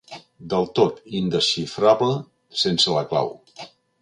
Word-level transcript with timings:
Del 0.53 0.63
tot 0.79 0.97
indesxifrable 1.19 2.11
sense 2.63 2.97
la 2.97 3.05
clau. 3.13 3.31